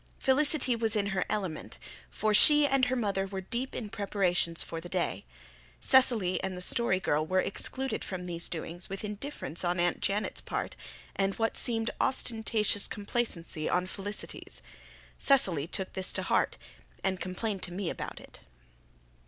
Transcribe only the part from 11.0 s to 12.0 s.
and what seemed